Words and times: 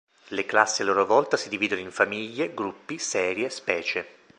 Le 0.29 0.45
classi 0.47 0.81
a 0.81 0.85
loro 0.85 1.05
volta 1.05 1.37
si 1.37 1.47
dividono 1.47 1.79
in 1.79 1.91
famiglie, 1.91 2.55
gruppi, 2.55 2.97
serie, 2.97 3.51
specie. 3.51 4.07